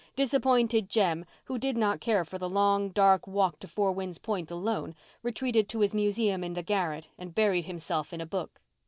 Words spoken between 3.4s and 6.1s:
to Four Winds Point alone, retreated to his